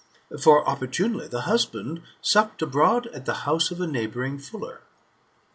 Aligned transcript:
For 0.41 0.67
opportunely 0.67 1.27
the 1.27 1.41
husband 1.41 2.01
supped 2.23 2.63
abroad 2.63 3.05
at 3.13 3.27
the 3.27 3.35
house 3.45 3.69
of 3.69 3.79
a 3.79 3.85
neighbouring 3.85 4.39
fuller. 4.39 4.81